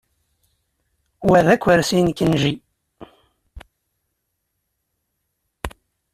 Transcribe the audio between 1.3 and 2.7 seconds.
d akersi n Kenji.